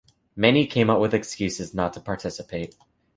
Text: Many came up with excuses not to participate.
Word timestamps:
Many 0.35 0.65
came 0.65 0.89
up 0.89 0.99
with 0.99 1.13
excuses 1.13 1.75
not 1.75 1.93
to 1.93 1.99
participate. 1.99 2.73